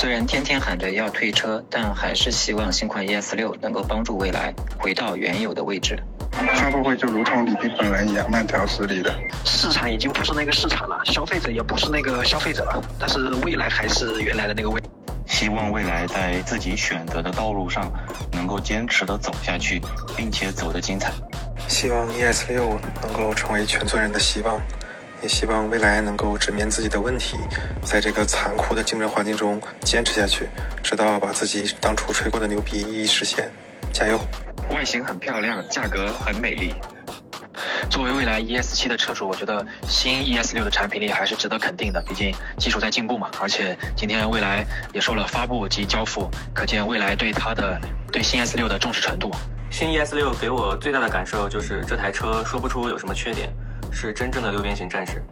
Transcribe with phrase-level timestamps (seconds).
[0.00, 5.94] 虽然天天喊着要退车，但还是希望新款 ES 六能够帮助蔚来回到原有的位置。
[6.32, 9.14] 发布会就如同李斌本人一样慢条斯理的。
[9.44, 14.80] 市场已经不是那个市场了，消费者也不是那个消费者了，但是未来还是原来的那个位。
[15.26, 17.92] 希望未来在自己选择的道路上
[18.32, 19.82] 能够坚持的走下去，
[20.16, 21.12] 并且走得精彩。
[21.68, 24.58] 希望 ES 六能够成为全村人的希望。
[25.22, 27.36] 也希望未来能够直面自己的问题，
[27.82, 30.48] 在这个残酷的竞争环境中坚持下去，
[30.82, 33.50] 直到把自己当初吹过的牛逼一一实现。
[33.92, 34.18] 加油！
[34.70, 36.74] 外形很漂亮，价格很美丽。
[37.90, 42.00] 作为未来 ES 七的车主，我觉得新 ES 六的产品力还是值得肯定的。
[42.06, 44.64] 毕竟技术在进步嘛，而且今天未来
[44.94, 47.78] 也说了发布及交付，可见未来对它的
[48.12, 49.30] 对新 ES 六的重视程度。
[49.70, 53.52] 新 ES 六给我最大的感受就是这台车说不出有什么缺点。
[53.92, 55.22] 是真正的六边形战士，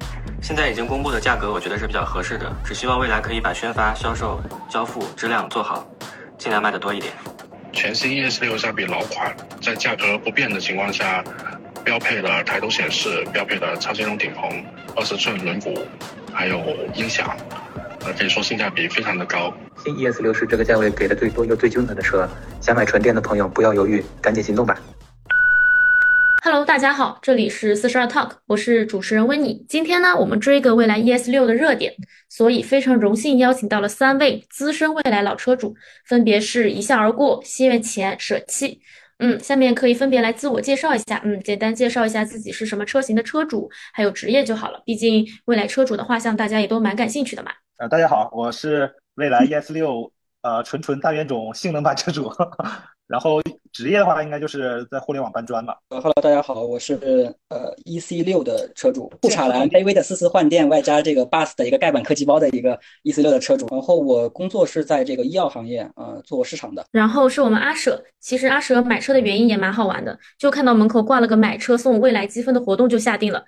[0.43, 2.53] 现在已经公布的价格，我觉得是比较合适的。
[2.65, 5.89] 只希望未来可以把宣发、销售、交付、质量做好，
[6.37, 7.13] 尽量卖的多一点。
[7.73, 11.23] 全新 ES 六相比老款，在价格不变的情况下，
[11.85, 14.65] 标配了抬头显示、标配的超兼容顶棚、
[14.97, 15.79] 二十寸轮毂，
[16.33, 16.61] 还有
[16.95, 17.37] 音响，
[18.05, 19.53] 呃，可以说性价比非常的高。
[19.85, 22.29] 新 ES 六是这个价位给的最多又最精准的车，
[22.61, 24.77] 想买纯电的朋友不要犹豫，赶紧行动吧。
[26.51, 29.67] Hello，大家好，这里是四十二 Talk，我是主持人温妮。
[29.69, 31.95] 今天呢，我们追个蔚来 ES 六的热点，
[32.31, 38.81] 所以非常荣幸邀请到了三位资深蔚来老车主，分别是一笑而过、西元前、舍弃。
[39.19, 44.83] 嗯，下面可以分别来自我介绍一下，嗯，简单介绍一下自己是什么车型的车主，还有职业就好了。
[44.87, 47.51] 毕竟蔚来车主的画像大家也都蛮感兴趣的嘛。
[47.77, 52.33] 呃，大家好，我是蔚来 ES 六呃纯纯大冤种性能版车主。
[53.07, 53.41] 然后
[53.79, 55.79] 职业的话，应该就是在互联网搬砖吧。
[55.91, 56.95] 呃，Hello，大家好，我是
[57.49, 63.69] 呃 EC 六的车主，布卡兰卑微的四次换电，外加这个 Bus 的一个盖板科技包的一个 EC 六的车主。
[63.71, 66.85] 然后我工作是在这个医药行业，呃，做市场的。
[66.91, 73.45] 然后是我们阿舍，其实阿舍买车的原因也蛮好玩的，就看到门口挂了个买车送未来积分的活动，就下定了。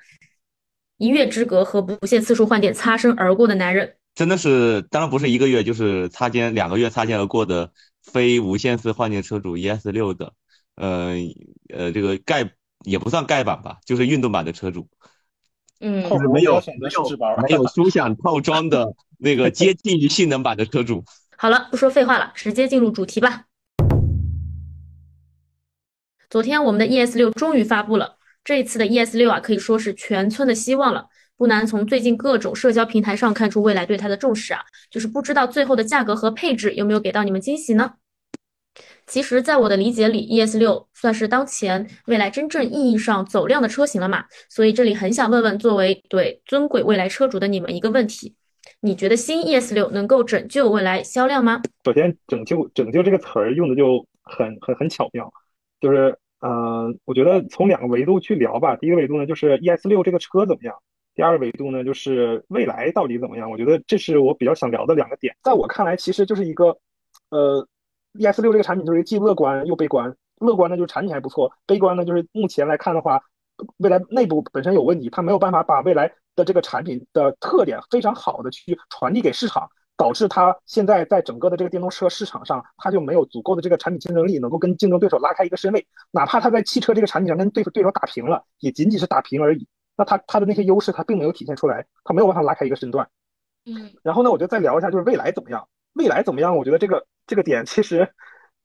[0.99, 7.73] 一月之隔和不限次数换电擦身而过的男人，真的是，当然不是一个月，就是擦肩两个月擦肩而过的。
[8.13, 10.33] 非无限次换电车主 ES 六的，
[10.75, 11.15] 呃
[11.69, 12.51] 呃，这个盖
[12.85, 14.89] 也不算盖板吧，就是运动版的车主，
[15.81, 21.05] 嗯，就是没有没有没有舒享套装的那个接近于性能版的车主。
[21.39, 23.45] 好了，不说废话了，直接进入主题吧。
[26.29, 31.07] 昨天我们的 ES 六终于发布了，这一次的 ES 六啊，可以说是全村的希望了。
[31.37, 34.61] 不难从最近各种社交平台上看出未来对它的重视啊，
[34.91, 37.95] 就是不知道最后的价格和配置有没有给到你们惊喜呢？
[39.11, 48.37] 其实，在我的理解里，ES 六算是当前未来真正意义上走量的车型了嘛，所以这里很想问问作为对尊贵未来车主的你们一个问题：
[48.81, 51.61] 你觉得新 ES 六能够拯救未来销量吗？
[51.85, 55.29] 首先，拯救拯救这个词儿用的就很很很巧妙，
[55.81, 58.77] 就是呃，我觉得从两个维度去聊吧。
[58.77, 60.77] 第一个维度呢，就是 ES 六这个车怎么样？
[61.17, 63.51] 第二个维度呢，就是未来到底怎么样？
[63.51, 65.35] 我觉得这是我比较想聊的两个点。
[65.43, 66.79] 在我看来，其实就是一个，
[67.31, 67.67] 呃
[68.19, 70.15] ，ES 六这个产品就是既乐观又悲观。
[70.37, 73.21] 乐观呢，就是产品还不错；悲观呢，就是目前来看的话，
[73.77, 79.69] 未来内部本身有问题，它没有办法把未来的这个产品的特点非常好的去传递给市场，
[79.99, 85.87] 导致它现在在整个的这个电动车市场上，它就没有足够的这个产品竞争力，能够跟竞争对手拉开一个身位。
[86.11, 89.69] 哪怕它在汽车这个产品上跟对对手打平了，也仅仅是打平而已。
[89.95, 93.07] 那它它的那些优势，它并没有体现出来，它没有办法拉开一个身段。
[93.67, 95.69] 嗯，然后呢，我就再聊一下，就是未来怎么样？
[95.93, 96.57] 未来怎么样？
[96.57, 98.09] 我觉得这个这个点其实，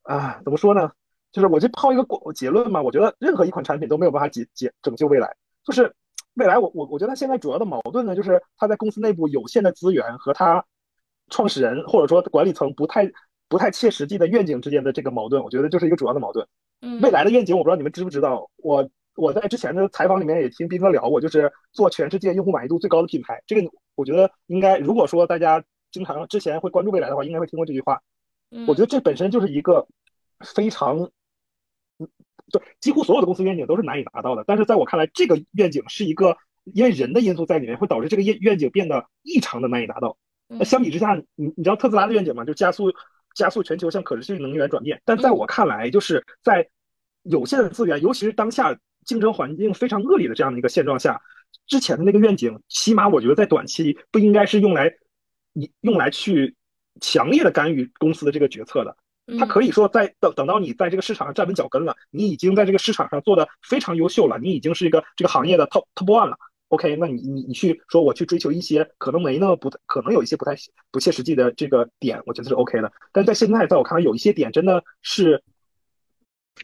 [0.02, 0.90] 啊，怎么说呢？
[1.30, 2.04] 就是我就抛一个
[2.34, 5.36] 结论嘛，我觉得任何一款产品都没有办法解解拯救未来。
[5.62, 5.94] 就是
[6.34, 10.64] 未来，我我我觉得它现在主要的矛盾呢，就是它在公司内部有限的资源和它
[11.30, 13.08] 创始人或者说管理层不太
[13.48, 16.44] 不太切实际的愿景之间的这个矛盾，我觉得就是一个主要的矛盾。
[16.80, 18.90] 嗯，未来的愿景，我不知道你们知不知道，我。
[19.18, 23.42] 我在之前的采访里面也听斌哥聊过，就是做全世界用户满意度最高的品牌。
[23.46, 27.98] 这个我觉得应该，如果说大家经常之前会关注未来的话，应该会听过这句话。
[28.66, 29.86] 我觉得这本身就是一个
[30.40, 30.98] 非常，
[31.98, 32.08] 嗯，
[32.50, 34.44] 就几乎所有的公司愿景都是难以达到的。
[34.46, 40.16] 但是在我看来，这个愿景是一个因为人的因素在里面，会导致这个愿愿景变得异常的难以达到。
[40.48, 42.44] 那相比之下，你你知道特斯拉的愿景吗？
[42.44, 42.92] 就加速
[43.34, 45.00] 加速全球向可持续能源转变。
[45.04, 46.68] 但在我看来，就是在
[47.22, 48.78] 有限的资源，尤其是当下。
[49.04, 51.22] 竞争环境非常恶劣的这样的一个现状下，
[51.68, 54.92] 之前的那个愿景，起码我觉得在短期不应该是用来，
[55.52, 56.56] 你用来去
[57.00, 58.96] 强烈的干预公司的这个决策的。
[59.38, 66.36] 他可以说在等等到你在这个市场上站稳脚跟了，你已经在这个市场上做的非常优秀了，你已经是一个这个行业的 top top one 了。
[66.68, 70.54] OK，那你你你去说我去追求一些可能没那么不可能有一些不太
[70.90, 72.92] 不切实际的这个点，我觉得是 OK 的。
[73.12, 75.42] 但在现在，在我看来，有一些点真的是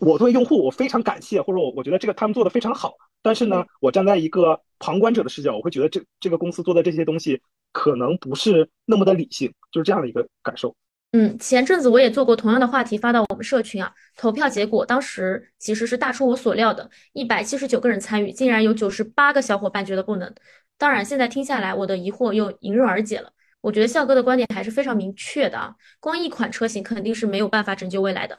[0.01, 2.95] 我作为用户，我非常感谢，或者我我觉得这个他们做的非常好。
[3.23, 7.41] 但是呢，我站在一个旁观者的视角，我会觉得这这个公司做的这些东西
[7.73, 10.75] 可能不是那么的理性，就是这样的一个感受。
[11.13, 20.35] 嗯，前阵子我也做过同样的话题发到我们社群啊，投票结果当时其实是大出我所料的，一百七十九个人参与，竟然有九十八个小伙伴觉得不能。
[20.79, 23.31] 当然，现在听下来，我的疑惑又迎刃而解了。
[23.61, 28.39] 我觉得笑哥的观点还是非常明确的啊，光一款车型肯定是没有办法拯救未来的。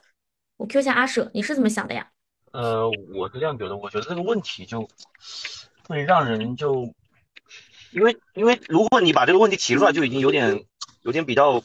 [0.58, 2.08] 我 Q 一下阿舍，你是怎么想的呀？
[2.52, 4.88] 呃，我是这样觉得，我觉得这个问题就
[5.88, 6.94] 会让人就，
[7.94, 10.66] 因为因为如果你把这个问题提出来，就已经有点
[11.02, 11.64] 有点比较。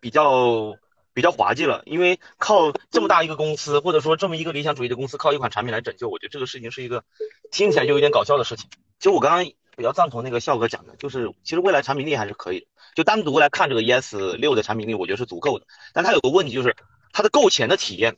[0.00, 0.76] 比较
[1.12, 7.02] 比较滑稽了，因为靠这么大一个公司，或者说这么一个理想主义的公司，靠一款产品来拯救，我觉得这个事情是一个
[7.50, 8.70] 听起来就有点搞笑的事情。
[9.00, 15.66] 其实我刚刚比较赞同那个笑哥讲的，就是其实未来产品力还是可以的，就单独来看这个 ES 六的产品力，我觉得是足够的。
[15.92, 16.76] 但它有个问题就是，
[17.12, 18.16] 它的购前的体验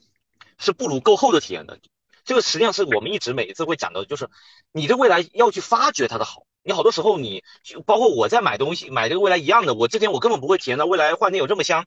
[0.58, 1.78] 是不如购后的体验的。
[2.26, 4.28] 这个实际上是我们一直每一次会讲的，就是
[4.70, 6.44] 你的未来要去发掘它的好。
[6.62, 7.42] 你好多时候，你
[7.86, 11.86] 包括我在买东西，买这个未来一样的，我之前我根本不会体验到未来换电有这么香，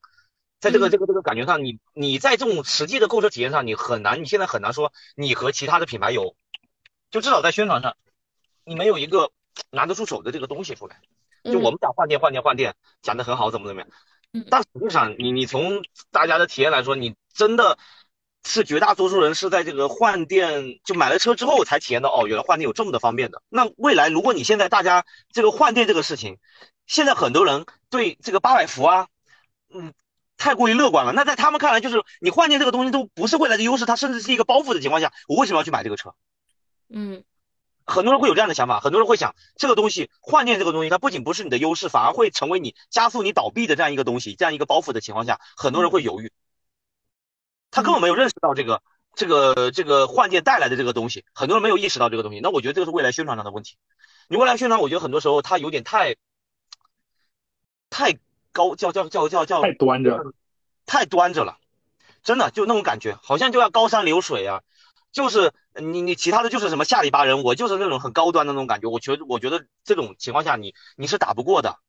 [0.60, 6.36] 在这个这个这个感觉上，你你在这种实际的购车体验上，你很难，你现在很难说你和其他的品牌有，
[7.12, 7.96] 就至少在宣传上，
[8.64, 9.32] 你没有一个
[9.70, 11.02] 拿得出手的这个东西出来。
[11.44, 13.90] 就我们讲换电换电换电，讲的很好，怎么怎么样，
[14.50, 17.78] 但实际上你你从大家的体验来说，你真的。
[18.46, 23.42] 是绝大多数人是在这个换电就买了车之后才体验到哦，原来换电有这么的方便的。
[23.50, 26.38] 那未来如果你现在大家这个换电这个事情，
[26.86, 29.08] 现在很多人对这个八百伏啊，
[29.74, 29.94] 嗯，
[30.38, 31.14] 太过于乐观了。
[31.14, 36.14] 那在他们看来，就是你换电这个东西都不是未来的优势，它甚至是一个包袱的情况下，我为什么要去买这个车？
[36.90, 37.24] 嗯，
[37.86, 46.32] 很多人会有这样的想法，很多人会想，这个东西换电这个东西，它不仅不是你的优势，反而会成为你加速你倒闭的这样一个东西，这样一个包袱的情况下，很多人会犹豫。
[47.74, 48.84] 他根本没有认识到这个
[49.16, 52.40] 这个这个换届带来的这个东西，很多人没有意识到这个东西。
[52.40, 53.78] 那我觉得这个是未来宣传上的问题。
[54.28, 56.16] 你未来宣传，我觉得很多时候他有点太
[57.90, 58.20] 太
[58.52, 60.24] 高，叫叫叫叫叫太端着，
[60.86, 61.58] 太端着了。
[62.22, 64.62] 真的就那种感觉，好像就要高山流水啊，
[65.12, 68.88] 就是你你其他的就是什么下里巴人，我就是那种很高端的那种感觉。
[68.88, 71.80] 我觉得我觉得这种情况下，你你是打不过的。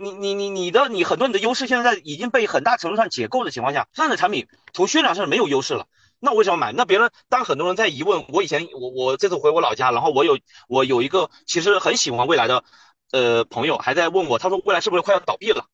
[0.00, 5.86] 你你你你的你很多你的优势现在已经被很大程度上解构的情况下，这样的产品从宣传上没有优势了。
[6.18, 6.72] 那我为什么买？
[6.72, 10.38] 那别人当很多人在疑问，我以前我我这次回我老家，然后我有
[10.68, 12.64] 我有一个其实很喜欢未来的
[13.12, 15.66] 呃朋友还在问我，他说未来是不是快要倒闭了？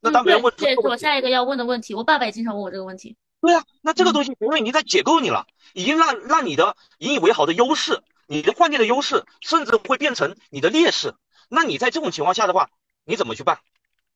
[0.00, 1.94] 那当别人问，这是我下一个要问的问题。
[1.94, 3.16] 我爸爸也经常问我这个问题。
[3.40, 11.14] 对啊，那这个东西别人已经在解构你了，已经让让你的引以为豪的优势，你的换电的优势，甚至会变成你的劣势。
[11.48, 12.70] 那你在这种情况下的话，
[13.04, 13.58] 你怎么去办？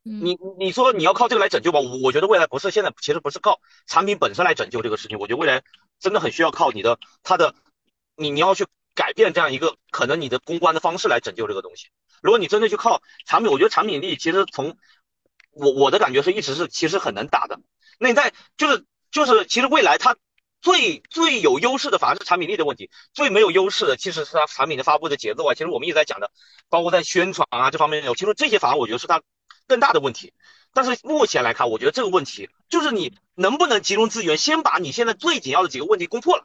[0.02, 1.80] 你你说你要靠这个来拯救吧？
[1.80, 5.18] 我我觉得未来不是现在，其实不是靠产品本身来拯救这个事情。
[5.18, 5.62] 我觉得未来
[5.98, 7.54] 真的很需要靠你的它的，
[8.16, 11.88] 你你要去改变这样一个可能你的公关的方式来拯救这个东西。
[12.22, 14.78] 如果你真的去靠产品，我觉得产品力其实从
[15.50, 17.60] 我我的感觉是一直是其实很能打的。
[17.98, 20.16] 那你在就是就是其实未来它
[20.60, 25.54] 最最有优势的反而是产品力的问题，最没有优势的其实是它产品的发布的节奏啊。
[25.54, 26.30] 其实我们一直在讲的，
[26.68, 29.22] 包括在宣传啊这方面有，其实这些反而我觉得是它。
[29.66, 30.32] 更大的问题，
[30.72, 36.44] 但是目前来看，我觉得这个问题就是你能不能集中资源，先把你现在最紧要的几个问题攻破了，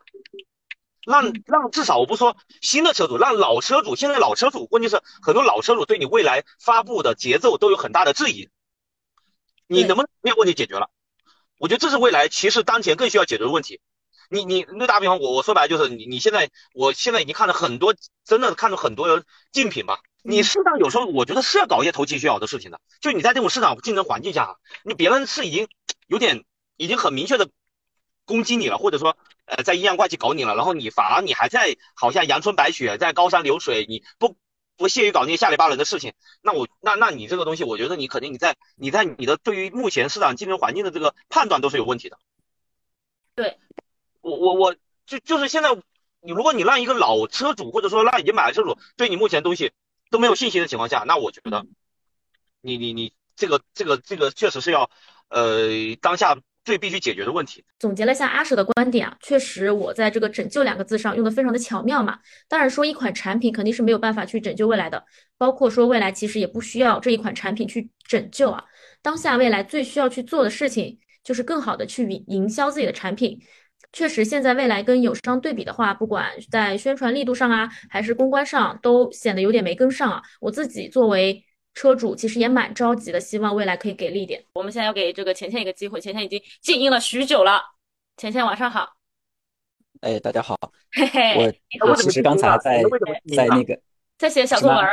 [1.06, 8.50] 让让至少我不说新的车主，让老车主，现在老车主，问题是很多老车主对你未来发布的节奏都有很大的质疑，
[9.68, 10.90] 你能不能这些问题解决了？
[11.60, 13.80] 我觉得这是未来其实当前更需要解决的问题。
[14.30, 20.00] 你你那打比方，我我说白了就是你你现在，我现在已经看了很多，真的看了很多竞品吧。
[20.24, 22.80] 你适当有时候，我觉得是要搞一些投机取巧的事情的。
[23.02, 25.68] 就你在这种市场竞争环境下，你别人是已经
[26.08, 26.46] 有点
[26.78, 27.50] 已经很明确的
[28.26, 34.38] 攻击你了，或者说呃在阴阳怪气搞你了，然后你反而你还在好像阳春白雪，在高山流水，你不
[34.78, 36.14] 不屑于搞那些下里巴人的事情。
[36.42, 42.18] 那我那那你这个东西，我觉得你肯定你在你在你的对于目前市场竞争环境的这个判断都是有问题的。
[43.36, 43.58] 对，
[44.24, 44.76] 我我我
[45.06, 45.70] 就就是现在，
[46.22, 49.72] 你如果你让一个老车主或者说让已经买了车主对你目前东西。
[50.12, 51.66] 都没有信心的情况下，那我觉得，
[52.62, 54.88] 你你你这个这个这个确实是要，
[55.30, 57.66] 呃，当下最必须解决的问题。
[57.80, 62.20] 总结了一下阿舍的观点啊，确实我在这个“拯救”两个字上用的非常的巧妙嘛。
[62.48, 65.04] 当然说一款产品肯定是没有办法去拯救未来的，
[65.36, 68.64] 包括说未来其实也不需要这一款产品去拯救啊。
[69.02, 73.42] 当下未来最需要去做的事情就是更好的去营营销自己的产品。
[73.94, 80.20] 确实，现在蔚来跟友商对比的话，不管在宣传力度上啊，还是公关上，都显得有点没跟上啊。
[80.42, 81.46] 我自己作为
[81.76, 84.44] 车主，其实也蛮着急的，希望蔚来可以给力点。
[84.54, 87.62] 我们现在要给这个钱钱一个机会，钱钱已经静音了许久了。
[88.18, 88.94] 钱钱晚上好。
[90.02, 90.58] 哎，大家好。
[90.94, 92.84] 嘿嘿，我我其实刚才在
[93.36, 93.80] 在那个
[94.18, 94.86] 在写小作文。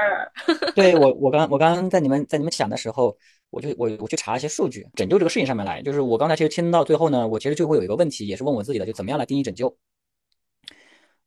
[0.74, 3.16] 对我，我刚我刚刚在你们在你们想的时候。
[3.50, 9.76] 我就我我去查一些数据，拯救这个事情上面来，就是我刚才其实听到最后呢，我其实就会有一个问题，也是问我自己的，就怎么样来定义拯救？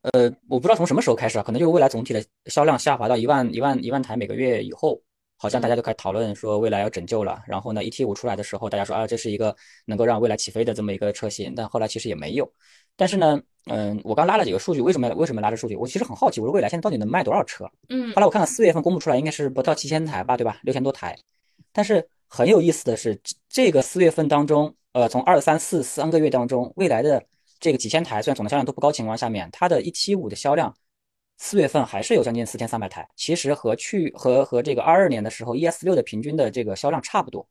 [0.01, 5.01] 呃，我不知道从什么时候开始啊，可能就是未来总体的销量下滑到一万一万一万台每个月以后，
[5.37, 7.41] 好像大家就开始讨论说未来要拯救了。
[7.47, 12.49] 然后呢，ET 五出来的时候，大家说啊，这是一个能够让未来起飞的这么一个车型，但后来其实也没有。
[12.95, 15.75] 但是呢，嗯，我刚拉了几个数据，为什么为什么拉这数据？
[15.75, 17.65] 我其实很好奇，我说未来现在到底能卖多少车？
[17.89, 20.59] 嗯，后来我看看四月份公布出来，应该是不到七千台吧，对吧？
[20.63, 21.17] 六千多台，
[21.73, 22.07] 但是。
[22.35, 23.15] 很有意思的是，
[23.47, 27.23] 这个四月份当中，呃，从二三四三个月当中，未来的
[27.59, 30.75] 这个几千台，虽然总的销量都不高情况下面，它的一七五的销量，
[31.37, 37.47] 四月份还是有将近四千三百台，其实和去和和这个二二年的时候 ES 六的平均的这个销量差不多，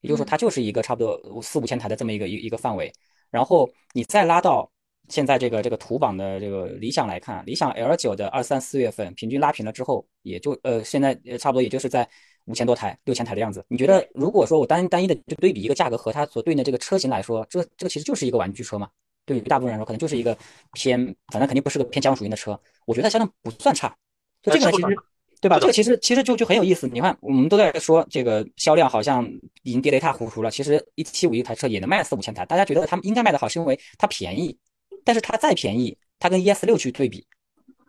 [0.00, 2.90] 也就是说它就是一个差不多四五千台的这么一个一一个范围。
[3.28, 4.66] 然后你再拉到
[5.10, 12.08] 现在这个这个图榜的这个理想来看，理想 L 九的二三四月份平均拉平了之后，也就呃现在差不多也就是在。
[12.46, 18.88] 五千多台、六千台的样子，你觉得如果说我单单一的就对比一个价格和它所对应的这个车型来说，这这个其实就是一个玩具车嘛？
[19.24, 20.36] 对于大部分人来说，可能就是一个
[20.72, 22.58] 偏，反正肯定不是个偏家用属性的车。
[22.86, 23.94] 我觉得它销量不算差，
[24.42, 24.96] 就这个呢，其实
[25.40, 25.58] 对吧？
[25.60, 26.88] 这个其实其实就就很有意思。
[26.88, 29.24] 你看，我们都在说这个销量好像
[29.62, 32.44] 已经跌得一塌糊涂了，其实一七五一台车也能卖四五千台。
[32.46, 34.56] 大家觉得他们应该卖得好，是因为它便宜，
[35.04, 37.24] 但是它再便宜，它跟 ES 六去对比。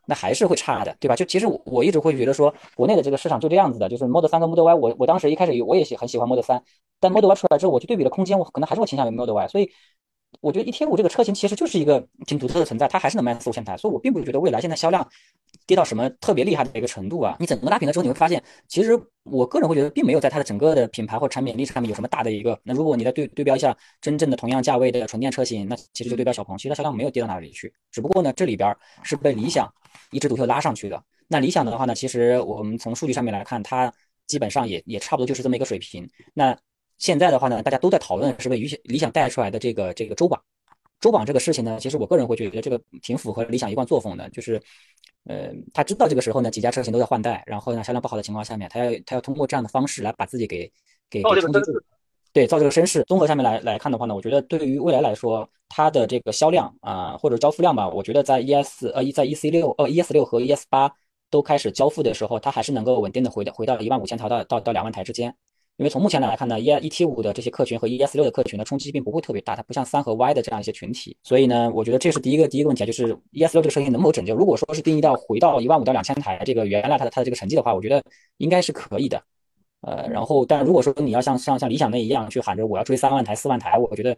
[0.06, 1.16] 那还是会差的，对吧？
[1.16, 6.62] 就其实我我一直会觉得说，国内的这个市场就这样子的，就是 Model 3跟 Model Y，我我当时一开始我也喜很喜欢 Model 3，
[7.00, 9.70] 但 Model Y 出来之后，我去对比了空间，我可能还是会倾向于 Model Y，所以
[10.42, 15.08] 我觉得 E T 五这个车型其实就是一个挺独特的存在，它还是能卖四五千台，所以我并不觉得未来现在销量
[15.68, 17.38] 跌到什么特别厉害的一个程度啊。
[17.40, 22.60] 你整个拉平了之后，你会发现，其实我个人会觉得并没有在它的整个的品牌或产品力上面有什么大的一个。
[22.64, 29.72] 那如果你再对对标一下真正的同样价位的纯电车型，那其实就对标小鹏，其实它销量没有跌到哪里去，只不过呢这里边是被理想。
[30.12, 31.04] 一枝独秀拉上去的。
[31.28, 33.92] 那理想的话呢，其实我们从数据上面来看，它
[34.28, 36.08] 基本上也也差不多就是这么一个水平。
[36.34, 36.58] 那
[36.98, 40.42] 现在的话呢，大家都在讨论是被理想理想带出来的这个这个周榜，
[41.00, 44.62] 周榜这个事情呢，其实我个人会觉得这个挺符合理想一贯作风的，就是，
[45.26, 50.72] 呃，他知道这个时候呢几家车型都在换代，然后呢销量不好的情况下面，他要他要通过这样的方式来把自己给
[51.10, 51.74] 给给冲击住。
[52.34, 53.04] 对，造这个声势。
[53.04, 60.92] 综合下面来来看的话呢，我觉得对于未来来说，它的这个销量啊，或者交付量吧，我觉得在 ES 呃，在 EC 六呃 ES 六和 ES 八
[61.30, 65.34] 都开始交付的时候，它还是能够稳定的回到回到一万五千台到到到两万台之间。
[65.78, 71.16] 因为从目前来看呢，E E T 五的这些客群和 ES 六的客群呢冲击并不会特别大，它不像三和 Y 的这样一些群体。
[71.24, 74.36] 所以呢，我觉得这是第一个第一个问题，就是 ES 六这个车型能否拯救？
[74.36, 78.04] 如果说是定义到回到一万五到两千台这个原来它的它的这个成绩的话，我觉得
[78.38, 79.22] 应该是可以的。
[79.86, 84.16] 呃，然后，但如果说你要像像像理想那一样去喊着我要追三万台、四万台，我觉得，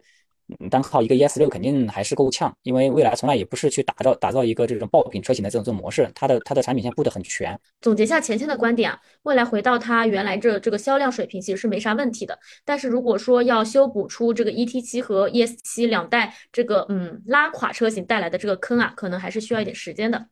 [0.70, 7.58] 单靠一个 ES 六肯定还是够呛，因为未来从来也不是去打造打造一个这种爆品车型的这种这种模式，它的它的产品线布的很全。
[7.80, 20.26] 总结一下钱钱的观点啊，未来回到它原来这这个销量水平其实是没啥问题的，但是如果说要修补出这个 ET 七和 ES 七两代这个嗯拉垮车型带来的这个坑啊，可能还是需要一点时间的。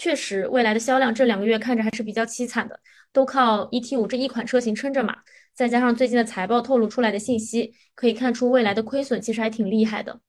[0.00, 2.80] 确实，未来的销量这两个月看着还是比较凄惨的，
[3.12, 5.14] 都靠 ET 五这一款车型撑着嘛。
[5.52, 10.20] 再加上最近的财报透露出来的信息，可以看出未来的亏损其实还挺厉害的。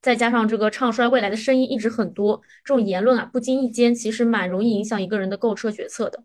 [0.00, 6.24] 再加上这个唱衰未来的声音一直很多，这种言论啊，不经意间其实蛮容易影响一个人的购车决策的。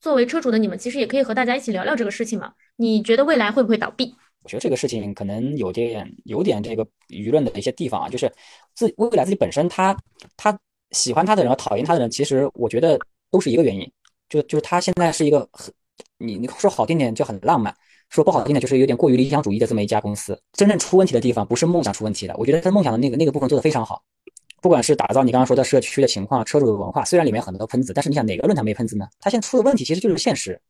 [0.00, 2.54] 作为车主的你们，其实也可以和大家一起聊聊这个事情嘛。
[2.74, 4.12] 你觉得未来会不会倒闭？
[4.42, 8.32] 我觉得这个事情可能有点有点这个舆论的一些地方啊，就是
[8.74, 9.96] 自未来自己本身，它
[10.36, 10.58] 它。
[10.92, 12.98] 喜欢他的人和讨厌他的人，其实我觉得
[13.30, 13.90] 都是一个原因，
[14.28, 15.72] 就就是他现在是一个很，
[16.18, 17.74] 你你说好听点就很浪漫，
[18.08, 20.40] 说不好听点就是有点过于理想主义的这么一家公司。
[20.52, 24.02] 真正出问题的地方不是梦想出问题的，我觉得他梦想的那个那个部分做得非常好，
[24.60, 29.06] 不管是打造你刚刚说的社区的情况、车主的文化，虽然里面很多喷子，但是你想哪个论坛没喷子呢？
[29.20, 30.60] 他现在出的问题其实就是现实。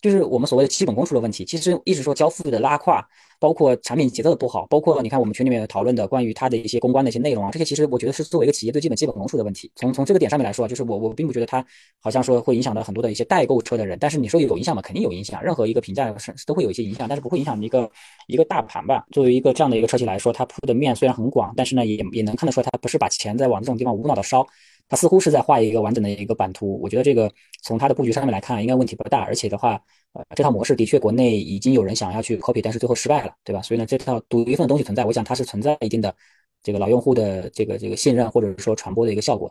[0.00, 3.06] 就是我们所谓的基本功出了问题，其实一直说交付的拉胯，
[3.38, 9.70] 包括产品节奏的不好，包括你看我们群里面讨论的关于它的一些公关的一些内容啊，这些其实我觉得是作为一个企业最基本基本功出的问题。
[9.76, 11.64] 从从这个点上面来说，就是我我并不觉得它
[12.00, 14.80] 好像说会影响到很多的一些代购车的人，但是你说有影响吗？
[14.80, 17.90] 肯定有影响，任何一个评价是都会有一些影响，但是不会影响一个
[18.26, 19.04] 一个大盘吧。
[19.10, 24.46] 作为一个这样的一个车企来说，它铺的面虽然很广，但是呢也也能看得出来，它不是把钱在往这种地方无脑的烧。
[24.90, 26.78] 它似乎是在画一个完整的一个版图。
[26.82, 27.30] 我觉得这个
[27.62, 29.20] 从它的布局上面来看，应该问题不大。
[29.20, 29.80] 而且的话，
[30.14, 33.62] 呃，这套模式的确国内已经有人想要去 copy，但是最后失败了，对吧？
[33.62, 36.12] 所以呢，这套独一份的东西存在，我想它是存在一定的
[36.62, 39.48] 这个老用户的这个这个信任或者说传播的一个效果，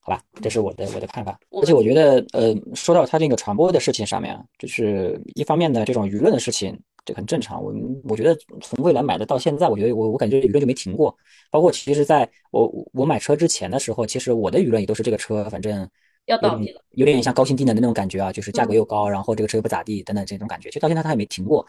[0.00, 0.22] 好吧？
[0.42, 1.40] 这是我的我的看法。
[1.50, 6.78] 而且我觉得，呃，说到它这个传播的事情上面啊，就是一方面的这种舆论的事情。
[7.04, 11.16] 这很正常，我我觉得从未来买的到现在，我觉得我我感觉舆论就没停过。
[11.50, 15.88] 包括其实在我我买车之前的时候，其实我的舆论也都是这个车，反正
[16.26, 21.66] 要倒闭了，有点像高薪低能的那种感觉啊，就是价格又高，然后这个车又不咋地等等这种感觉，就到现在它也没停过。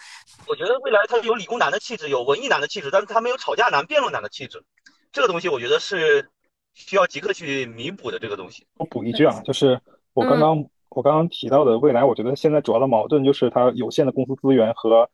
[0.47, 4.63] 我觉得未来它有理工男的气质，有文艺男的气质，但是它没有吵架男、辩论男的气质。
[5.11, 6.29] 这个东西我觉得是
[6.75, 8.19] 需要即刻去弥补的。
[8.19, 9.81] 这个东西，我补一句啊，就是
[10.13, 15.09] 我刚刚我刚刚提到的未来，我觉得现在主要的矛盾就是它有限的公司资源和。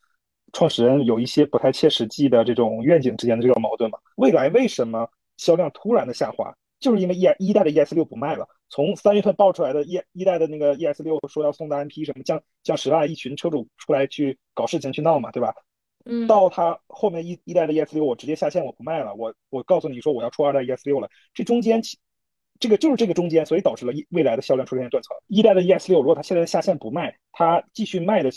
[0.54, 4.00] 创始人有一些不太切实际的这种愿景之间的这个矛盾嘛？
[4.16, 6.54] 未来为什么销量突然的下滑？
[6.80, 8.48] 就是因为一一代的 ES 六不卖了。
[8.70, 15.54] 从三月份爆出来的一一代的那个 ES 六说要送单 MP 什么降降十万，一群车主出来去搞事情去闹嘛，对吧？
[16.06, 16.26] 嗯。
[16.26, 21.10] 到他后面一一代的 ES 六我直接下线我不卖了，我我告诉你说我要出二代 ES 六了。
[21.34, 21.82] 这中间
[22.60, 25.18] 这个就是这个中间，所以导致了未来的销量出现断层。
[25.28, 28.30] 一代的 ES 六如果它现在下线不卖，它继续卖的。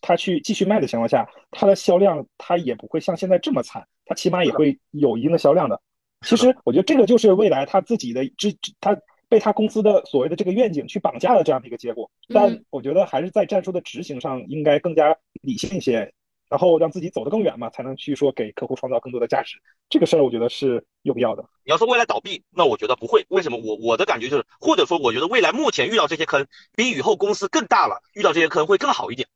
[0.00, 5.80] 它去继续卖的情况下，它的销量它也不会像现在这么惨，它起码也会有一定的销量的。
[6.26, 8.96] 其实我觉得这个就是未来他自己的之他
[9.28, 12.08] 被他公司的所谓的这个愿景去绑架的这样的一个结果。
[12.28, 16.12] 但我觉得还是在战术的执行上应该更加理性一些，
[16.48, 19.56] 然后让自己走得更远嘛，才能去说给客户创造更多的价值。
[19.88, 21.42] 这个事儿我觉得是有必要的。
[21.64, 23.26] 你要说未来倒闭，那我觉得不会。
[23.28, 23.58] 为什么？
[23.58, 26.46] 我我的感觉就是，或者说我觉得未来目前遇到这些坑，
[26.76, 29.28] 比以后公司更大了，遇到这些坑会更好一点。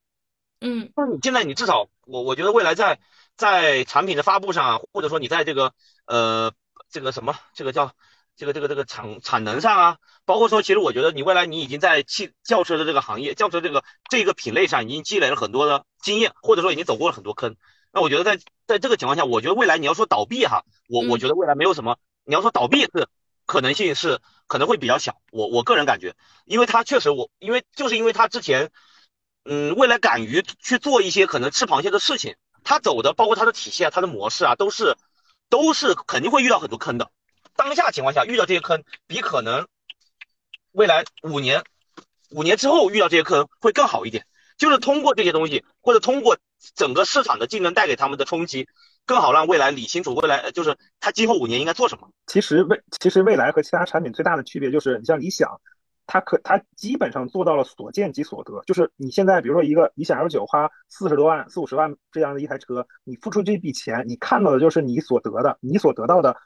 [0.61, 2.99] 嗯，那你现在你至少我我觉得未来在
[3.37, 5.75] 在产品的发布上啊，或者说你在这个
[6.07, 6.53] 呃
[6.91, 7.93] 这个什么这个叫
[8.37, 17.55] 这个这个这个产产能上啊，包括说其实我觉得你未来你已经在汽轿车的这个行业轿车这个这个品类上已经积累了很多的经验，或者说已经走过了很多坑。
[17.93, 23.09] 那我觉得在在这个情况下，我觉得未来你要说倒闭哈，我我觉得未来没有什么，你要说倒闭是
[23.45, 25.21] 可能性是可能会比较小。
[25.31, 26.15] 我我个人感觉，
[26.47, 28.71] 因为它确实我因为就是因为它之前。
[29.49, 32.35] 嗯，未来敢于去做一些可能吃螃蟹的事情，
[32.65, 34.97] 他走的包括他的体系啊，他的模式啊，都是
[35.49, 37.11] 都是肯定会遇到很多坑的。
[37.55, 39.68] 当下情况下遇到这些坑，比可能
[40.73, 41.62] 未来五年
[42.31, 44.27] 五年之后遇到这些坑会更好一点。
[44.59, 46.38] 就是通过这些东西，或者通过
[46.75, 48.66] 整个市场的竞争带给他们的冲击，
[49.05, 52.09] 更好让未来理清楚未来就是他今后五年应该做什么。
[52.27, 55.61] 其实未其实未来和其他产品最大的区别就是，你像理想。
[56.07, 66.37] 它可，它基本上做到了所见即所得，就是你现在比如说一个理想 L 九花四十多万、四五十万这样的一台车，你付出这笔钱，你看到的就是你所得的，你所得到的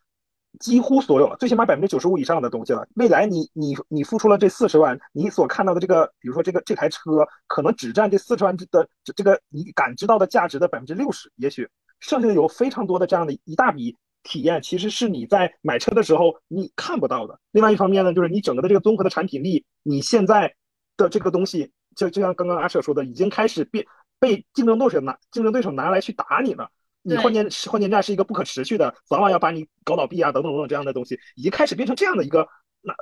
[0.58, 2.88] 几乎所有了，最起码百分之九十五以上的东西了。
[2.94, 11.68] 未来你你你付出了这四十万，你所看到的这个，比如说这个这台车，可能只占这四十万的这个你感知到的价值的百分之六十，也许
[12.00, 13.96] 剩下的有非常多的这样的一大笔。
[14.22, 17.38] 体验其实是你在买车的时候你看不到的。
[17.52, 20.54] 另外一方面呢，就是你整个的这个综合的产品力，你现在
[20.96, 23.84] 的这个东西，就就像刚刚阿舍说的，已经开始变
[24.18, 26.70] 被竞争对手拿竞争对手拿来去打你了。
[27.02, 32.46] 你换电换电站是一个不可持续的，早晚要把你搞倒闭啊，等等等等这样的东西，已经开始变成这样的一个，
[32.82, 32.94] 那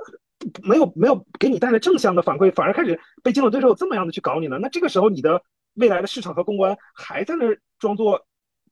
[0.62, 4.58] 没有没有给你带来正向的反馈，反而开始被竞争对手这么样的去搞你了。
[4.60, 5.42] 那这个时候你的
[5.74, 7.44] 未来的市场和公关还在那
[7.78, 8.24] 装作。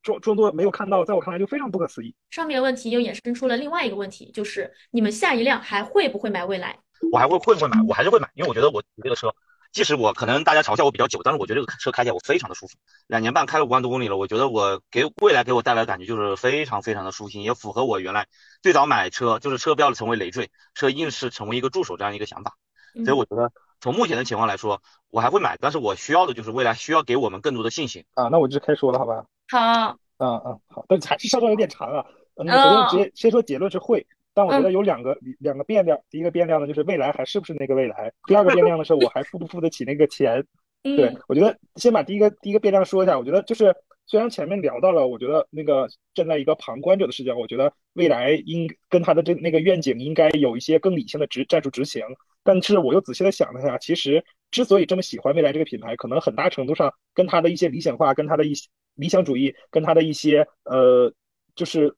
[0.07, 2.15] 装装作没有看到，在我看来就非常不可思议。
[2.31, 6.79] 上面问题又衍生出了另外一个问题，就是你们下一辆还会不会买蔚来？
[7.11, 7.83] 我还会会不会买？
[7.89, 9.35] 我还是会买，因为我觉得我这个车，
[9.73, 12.77] 即使我可能大家嘲笑我比较久，但是我觉得这个车开起来我非常的舒服。
[13.09, 18.29] 两年半开了五万多公里了，我觉得我给未来给我带来的感觉就是非常非常的舒心，也符合我原来
[18.63, 22.57] 最早买车就是车不要成为累赘，车硬是成为一个助手这样一个想法。
[23.05, 28.29] 所以我觉得从目前的情况来说，我还会买，但是我需要的就是未来需要给我们更多的信心啊。
[28.29, 29.25] 那我就开说了，好吧？
[29.49, 29.97] 好。
[30.19, 32.07] 嗯嗯好，但还是稍稍有点长啊。
[32.37, 35.99] 嗯，首先直接先说结论是会，但我觉得有两个两个变量。
[36.09, 40.43] 第一个变量呢，就是未来还是不是那个未来；第二个变量呢，是我还付不付得起那个钱。
[40.83, 43.19] 对我觉得先把第一个第一个变量说一下。
[43.19, 43.75] 我觉得就是
[44.07, 52.03] 虽然前面聊到了，我觉得那个站在一个旁观者的视角，我觉得未来应跟他的这那个愿景应该有一些更理性的执战术执行。
[52.47, 58.69] 但是我又仔细的想了一下，其实之所以这么喜欢未来这个品牌，可能很大程度上跟它的一些理想化，跟它的一些。
[58.99, 61.13] 理想主义跟它的一些呃，
[61.55, 61.95] 就是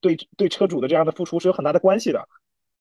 [0.00, 2.26] 对对车主的这样的付出是有很大的关系的，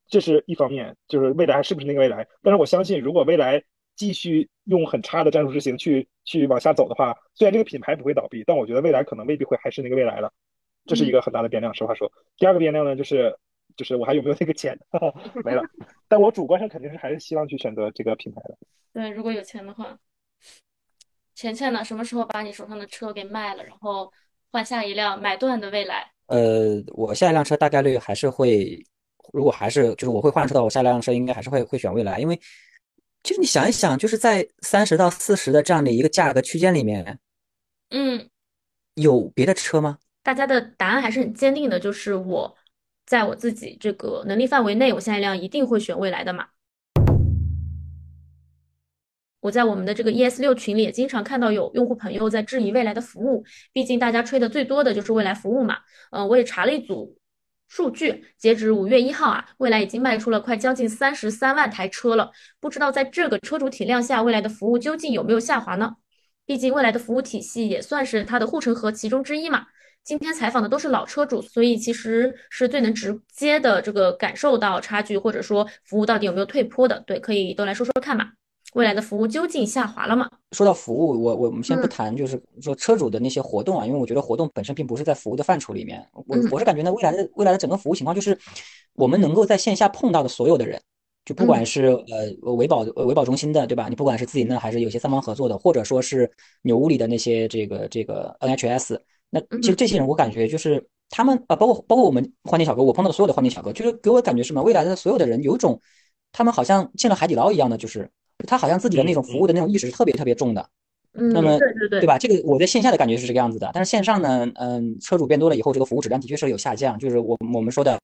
[0.07, 2.25] 这是一方面，就是未来是不是那个未来？
[2.41, 3.61] 但是我相信，如果未来
[3.93, 10.31] 继续用很差的战术执行去去往下走的话，虽然这个品牌不会倒闭，但我觉得未来可能未必会还是那个未来了，
[10.85, 11.73] 这是一个很大的变量。
[11.73, 13.37] 实话说，第二个变量呢，就是
[13.75, 14.77] 就是我还有没有那个钱，
[15.43, 15.63] 没了。
[16.07, 18.57] 但我主观上肯定是还是希望去选择这个品牌的。
[18.93, 19.97] 对，如果有钱的话。
[21.37, 21.83] 钱钱呢？
[21.83, 24.09] 什么时候把你手上的车给卖了，然后
[24.51, 26.09] 换下一辆买断的未来？
[26.27, 28.81] 呃，我下一辆车大概率还是会，
[29.33, 32.39] 如果还是就是我会换车的，我下一辆车应该还是会会选未来，因为
[33.23, 37.19] 其实你想一想，就是在三十到四十的这样的一个价格区间里面，
[37.89, 38.29] 嗯，
[38.93, 39.97] 有别的车吗？
[40.23, 42.55] 大家的答案还是很坚定的，就是我
[43.05, 46.47] 在我自己这个能力范围内，我下一辆一定会选蔚来的嘛。
[49.41, 55.77] 我在我们的这个 ES 六群里也经常看到有用户朋友在质疑蔚来的服务，毕竟大家吹的最多的就是蔚来服务嘛。
[56.09, 57.15] 嗯，我也查了一组
[57.67, 62.31] 数据，截止五月一号啊，蔚来已经卖出了快将近三十三万台车了。
[62.59, 65.97] 不知道在这个车主体量下，蔚来的服务究竟有没有下滑呢？
[66.43, 69.67] 毕竟蔚来的服务体系也算是它的护城河其中之一嘛。
[70.05, 77.03] 今天采访的都是老车主，所以其实是最能直接的这个感受到差距，或者说服务到底有没有退坡的。
[77.07, 78.29] 对，可以都来说说看嘛。
[78.75, 80.29] 未来的服务究竟下滑了吗？
[80.51, 86.05] 说到服务，我我们先不谈，就是说车主的那些活动啊，因为我觉得活动本身并不是在服务的范畴里面。
[86.13, 88.37] 我我是感觉呢，未来的未来的整个服务情况就是，
[88.93, 90.79] 我们能够在线下碰到的所有的人，
[91.23, 93.87] 就不管是呃维保维保中心的，对吧？
[93.89, 96.29] 你不管是自己弄还是有些三方合作的，或者说是
[96.61, 104.61] 纽屋里的那些这个这个 NHS，那其实这些人我感觉就是他们啊，包括包括我们换电小哥，我碰到的所有的换电小哥，就是给我感觉什么？
[104.61, 105.79] 未来的所有的人有一种，
[106.31, 108.09] 他们好像进了海底捞一样的，就是。
[108.45, 110.69] 他好像自己的那种服务的那种意识是特别特别重的，
[111.13, 112.17] 嗯，那么对对对，对吧？
[112.17, 116.99] 这个我在线下的感觉是这个样子的，但是线上呢，嗯，车主变多了以后，这个服务质量的确是有下降。
[116.99, 117.97] 就是我我们说的，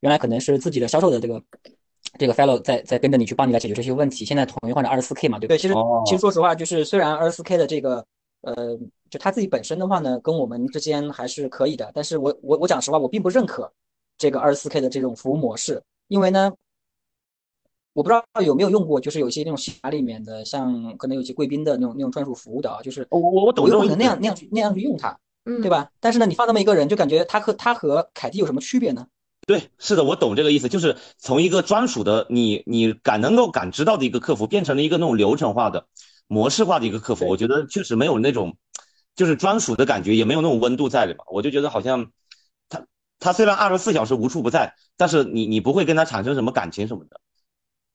[0.00, 1.40] 原来可能是自己的销售的这个
[2.18, 5.56] 这个 fellow 在在跟着你去帮你来解决这些问题，现在统一换成二十四 K 嘛，对不对？
[5.56, 8.04] 其实其实说实话，就是虽然二十四 K 的这个
[8.46, 8.78] 呃，
[9.10, 13.70] 就他自己本身的话呢，跟我们之间还是可以的，但是我我我讲实话，我并不认可
[14.16, 16.52] 这个二十四 K 的这种服务模式，因为呢。
[17.96, 25.90] 我不知道有没有用过，就是有些那种侠里面的，像可能有些贵宾的那种那种专属服务的啊，就是我我我懂，有可能那样那样去那样去用它，嗯，对吧？
[25.98, 29.06] 但是呢，你放那么一个人，就感觉他和他和凯蒂有什么区别呢？
[29.46, 35.86] 对，是的，我懂这个意思，就是从一个专属的你你感能够感知到的一个客服，变成了一个那种流程化的
[36.26, 38.56] 模式化的一个客服，我觉得确实没有那种
[39.14, 41.24] 就是专属的感觉，也没有那种温度在里吧。
[41.30, 42.10] 我就觉得好像
[42.68, 42.86] 他
[43.18, 47.20] 他虽然二十四小时无处不在，但是你你不会跟他产生什么感情什么的。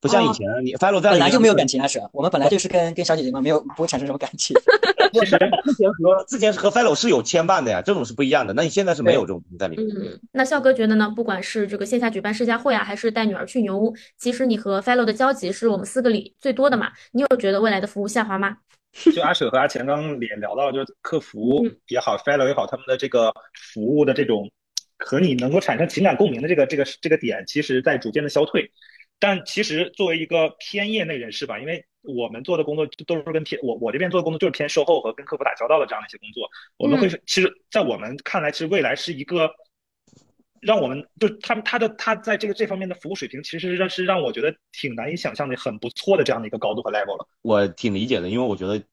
[0.01, 4.57] 不像以前，你 follow 在本来就没有感情啊，是我们本来就是跟跟小姐姐们没有不会产生什么感情。
[5.13, 8.53] 其实之前和之前和 follow 是有牵绊的呀，这种是不一样的。
[8.53, 9.87] 那你现在是没有这种在里面。
[9.95, 11.13] 嗯，那笑哥觉得呢？
[11.15, 16.91] 不管是这个线下举办试驾会啊，还是带女儿去牛屋，其实你和 follow 的交集是我们四个里最多的嘛。
[17.11, 18.57] 你有觉得未来的服务下滑吗？
[19.13, 24.49] 就阿舍和阿钱刚刚也聊到，就是客服也好，follow 也好，他们的这个服务的这种
[24.97, 28.71] 和你能够产生情感共鸣的这个这个这个点，其实在逐渐的消退。
[29.21, 39.47] 但其实作为一个偏业内人士吧，因为我们做的工作都是跟偏我我这边做的工作就是偏售后和跟客服打交道的这样的一些工作，我们会其实，在我们看来，其实未来是一个
[40.59, 47.27] 让我们就他们他的他在这个这方面的服务水平，其实让是让我觉得挺难以想象的，很不错的这样的一个高度和 level 了。
[47.43, 48.83] 我挺理解的，因为我觉得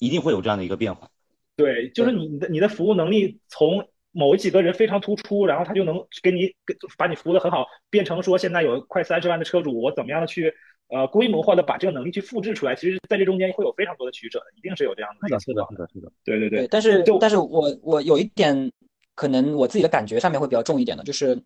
[0.00, 1.08] 一定会有这样的一个变化。
[1.56, 3.88] 对，就是你你的你的服务能力从。
[4.18, 10.52] 某几个人非常突出，然后他就能给你给把你服务的很好，变成说现在有快三十万的车主，我怎么样的去
[10.88, 12.74] 呃规模化的把这个能力去复制出来？
[12.74, 15.28] 其实在这中间会有非常多的曲折，一定是有这样的。
[15.28, 16.12] 是的，是的，是的，是的。
[16.24, 16.66] 对对对。
[16.66, 18.72] 但是但是我我有一点
[19.14, 21.40] 可能我自己的感觉上面会比较重一点的，就是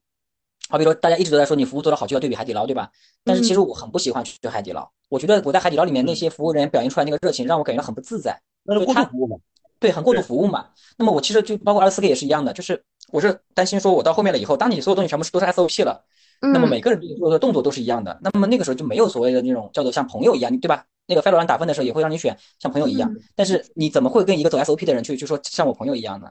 [0.70, 2.90] 好比说大家一直都在说你服务做得好就要对比海底捞，对吧？
[3.22, 8.40] 但是其实我很不喜欢去海底捞，我觉得我在海底捞里面那些服务人员表现出来那个热情，让我感觉很不自在。
[8.64, 9.36] 那是过度服务嘛？
[9.82, 10.68] 对，很过度服务嘛。
[10.96, 16.04] 那么我其实就包括二十四 K 也是一样的，就是我是担心说，我到后面了以后，当你所有东西全部是都是 SOP 了，
[16.40, 20.86] 那么每个人做的动作都是一样的，那么那个时候就没有所谓的那种叫做像朋友一样，对吧？
[21.06, 26.30] 那个 f e l o 栏打分的时候也会让你选像朋友一样，但是你怎么会跟一个走 SOP 的人去就说像我朋友一样呢？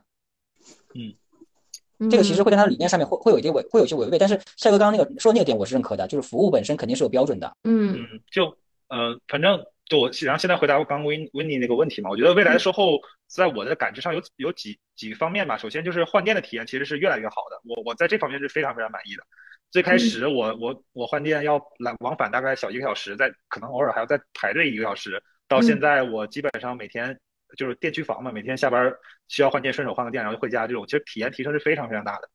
[1.99, 7.53] 嗯，这个其实会在他的理念上面会会有一些违会有些违背，但是帅哥刚刚那个说那个点我是认可的，就是服务本身肯定是有标准的。
[7.65, 7.97] 嗯，
[8.31, 8.45] 就
[8.87, 9.59] 呃，反正。
[9.89, 15.57] 就我然后现在回答刚刚温温妮那个问题嘛，我觉得未来的售后在我的感知上有有几几方面吧。
[15.57, 19.23] 首先就是换电的体验其实是越来越好的，我我在这方面是非常非常满意的。
[19.71, 27.17] 最开始我我我换电要来往返大概小一个小时，在可能偶尔还要再排队一个小时，到现在我基本上每天
[27.57, 28.93] 就是电区房嘛，每天下班
[29.29, 32.29] 需要换电顺手换个电然后就回家，这种其实体验提升是非常非常大的。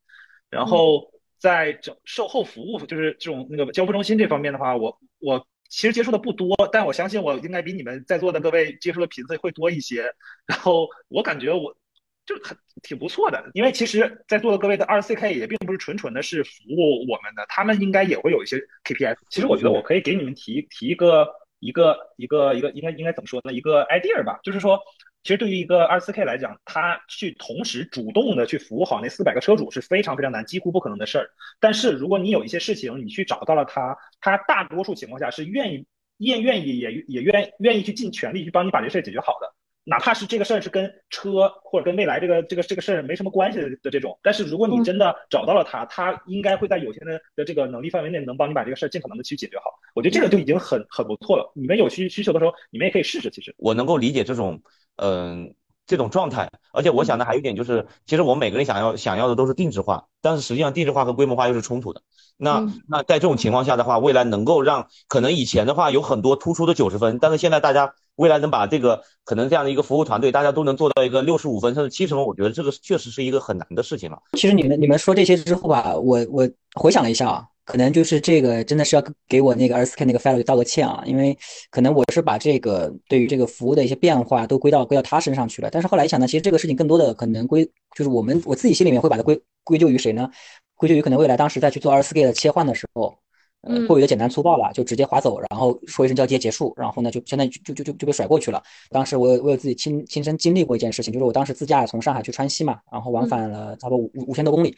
[0.49, 5.47] 然后在整售后服务就是这种那个交付中心这方面的话，我我。
[5.69, 10.13] 其实接触的不多，但我相信我应该比你们在座的各位接触的频次会多一些。
[10.47, 11.77] 然后我感觉我
[12.25, 13.51] 就很挺不错的。
[13.55, 19.17] 因为其实，在座的各位的二 C K 也并不是纯纯的是服务我们的，他们应该也会有一些 KPI。
[19.31, 21.29] 其实我觉得我可以给你们提提一个
[21.61, 23.53] 一个一个一个应该应该怎么说呢？
[23.53, 24.81] 一个 idea 吧，就是说。
[25.27, 31.29] 其实对于一个二四 K 来讲，他去同时主动的去服务好那四百个车主是非常非常难，几乎不可能的事儿。
[31.59, 35.85] 但是如果你有一些事情，你去找到了他，他大多数情况下是愿意、
[36.19, 44.17] 愿愿意也也愿愿意去尽全力去帮你把这事儿解决好的，哪怕是这个事儿是跟车或者跟未来这个这个这个事儿没什么关系的的这种。
[44.23, 49.65] 但是如果你真的找到了他，他应该会在有限的的这个能力范围内能帮你把这个事儿尽可能的去解决好。
[49.93, 51.53] 我觉得这个就已经很很不错了。
[51.57, 53.29] 你们有需需求的时候，你们也可以试试。
[53.29, 54.63] 其实我能够理解这种。
[54.97, 55.55] 嗯，
[55.87, 62.03] 这种状态，而且我想的还有一点就是，其实我们每个人想要想要的都是定制化，但是实际上定制化和规模化又是冲突的。
[62.37, 74.19] 那那在这种情况下的话，未来能够让可能以前的话有很多突出的九十分，但是现在大家未来能把这个可能这样的一个服务团队，大家都能做到一个六十五分甚至七十分，我觉得这个确实是一个很难的事情了。
[74.33, 77.45] 其实你们你们说这些之后吧，我我回想了一下啊。
[77.67, 81.37] 可能就是这个真的是要给我那个 2K 那个 fellow 道个歉啊，因为
[81.69, 85.69] 可能我是把这个对于这个服务的一些变化都归到归到他身上去了。
[85.69, 90.31] 但是后来一想呢，其实这个事情更多的可能归就是我们我自己心里面会把它归归咎于谁呢？
[90.77, 93.15] 归咎于可能未来当时在去做二十四 K 的切换的时候，
[93.61, 98.63] 呃，过于的简单粗暴了，就直接划走，然后说一声交接结束，然后呢就相当于就就就就被甩过去了。
[98.91, 104.75] 当时我我有自己亲亲身经历过一件事情，就是我当时自驾从上海去川西嘛，然后往返了差不多五五千多公里，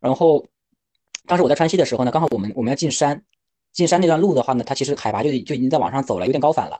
[0.00, 0.44] 然后。
[1.26, 3.22] 当时我在川西的时候呢，刚好我们我们要进山，
[3.72, 6.78] 进山那段路的话呢，它其实海拔就就已经在往上走了，有点高反了。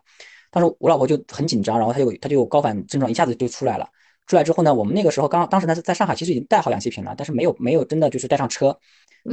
[0.51, 3.89] 当时我老婆就很紧张，然后她就她就有高反症状，一下子就出来了。
[4.27, 8.79] 出来之后呢，我们那个时候刚当时呢在上海其实已经带好氧气瓶了，但是没有没有真的就是带上车，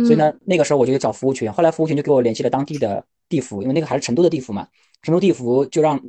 [0.05, 4.67] 所以呢那个时候我就找服务群，后来服务群就给我联系了当地的地服，因为那个还是成都的地服嘛，
[5.01, 6.01] 成都地服就让。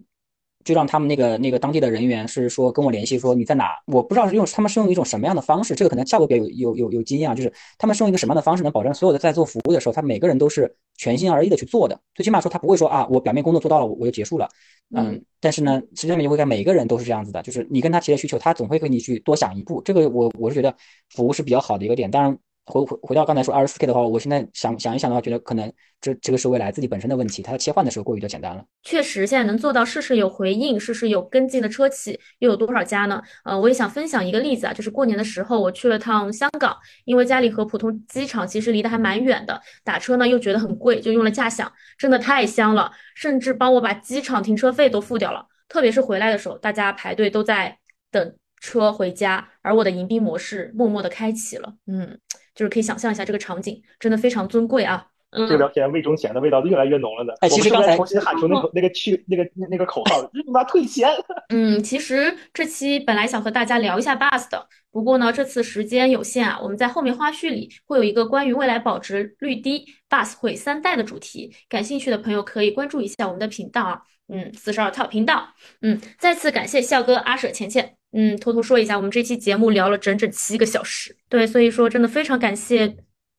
[0.65, 3.71] 就让他们那个那个当地的人员是说跟我联系说你在哪？
[3.87, 7.35] 我不知道是用他们是用一种什么样的方式，这个可能效果比较有有有有经验啊。
[7.35, 11.99] 就是他们是用一个什么样的方式能保证所有的在做服务的时候，他每个人都是全心而意的去做的。
[12.15, 14.49] 最起码说他不会说啊，我表面工作做到了，我就结束了。
[14.95, 19.81] 嗯，但是呢，实际上你就会看每个人都是这样子的，就是你跟他提的需求，他总会给你去多想一步。
[19.85, 20.75] 这个我我是觉得
[21.11, 22.11] 服务是比较好的一个点。
[22.11, 22.39] 当然。
[22.65, 28.65] 回回回到刚才说二十四 K 的话，我现在想想一想的话，觉得可能这这个是未来自己本身的问题，它切换的时候过于的简单了。
[28.85, 33.21] 确实，现在能做到事事有回应、事事有跟进的车企又有多少家呢？
[33.45, 45.47] 呃，我也想分享一个例子啊，就是过年的时候我去了趟香港，因为家里和普通机场其实离得还蛮远的，打车呢又觉得很贵，就用了驾享，真的太香了，甚至帮我把机场停车费都付掉了。
[45.69, 47.79] 特别是回来的时候，大家排队都在
[48.11, 52.19] 等车回家，而我的迎宾模式默默的开启了，嗯。
[52.55, 55.07] 就是可以想象一下这个场景，真的非常尊贵啊！
[55.33, 57.33] 这个聊天味中咸的味道越来越浓了呢。
[57.41, 61.09] 哎，其实刚才重新喊出那个那个去那个那个口号，立马退钱。
[61.49, 74.03] 嗯，其实这期本来想和大家聊一下 bus 的，不过呢，这次时间有限啊，我们在后面花絮里会有一个关于未来保值率低 bus 毁三代的主题，感兴趣的朋友可以关注一下我们的频道啊。
[74.29, 75.55] 嗯，四十二套频道。
[75.81, 77.97] 嗯，再次感谢笑哥、阿舍、钱钱。
[78.13, 81.17] 嗯，偷偷说一下，我们这期节目聊了整整七个小时。
[81.29, 82.97] 对，所以说真的非常感谢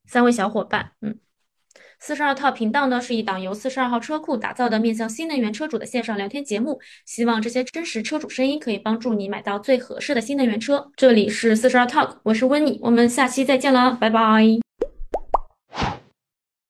[0.07, 0.91] 三位小伙伴。
[1.01, 1.15] 嗯，
[1.99, 10.91] 四十二套频道呢是一档由四十二号车库打造的面向新能源车主的线上聊天节目，希望这些真实车主声音可以帮助你买到最合适的新能源车。
[10.95, 14.92] 这里是四十二 talk，我是温妮，我们下期再见了，拜拜。